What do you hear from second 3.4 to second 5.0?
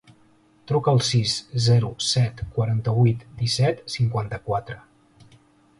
disset, cinquanta-quatre.